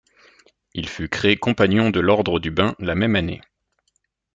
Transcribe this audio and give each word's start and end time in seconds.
Il 0.73 0.89
fut 0.89 1.09
créé 1.09 1.37
Compagnon 1.37 1.91
de 1.91 1.99
l'Ordre 1.99 2.39
du 2.39 2.49
Bain 2.49 2.73
la 2.79 2.95
même 2.95 3.15
année. 3.15 3.39